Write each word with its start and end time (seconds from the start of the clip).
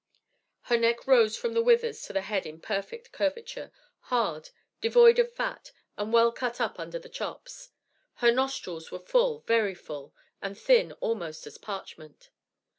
Her 0.61 0.77
neck 0.77 1.05
rose 1.05 1.37
from 1.37 1.53
the 1.53 1.61
withers 1.61 2.01
to 2.07 2.13
the 2.13 2.21
head 2.21 2.47
in 2.47 2.59
perfect 2.59 3.11
curvature, 3.11 3.71
hard, 4.09 4.49
devoid 4.81 5.19
of 5.19 5.31
fat, 5.31 5.71
and 5.95 6.11
well 6.11 6.31
cut 6.31 6.59
up 6.59 6.79
under 6.79 6.97
the 6.97 7.07
chops. 7.07 7.69
Her 8.15 8.31
nostrils 8.31 8.89
were 8.89 8.97
full, 8.97 9.41
very 9.41 9.75
full, 9.75 10.15
and 10.41 10.57
thin 10.57 10.91
almost 10.93 11.45
as 11.45 11.59
parchment. 11.59 12.31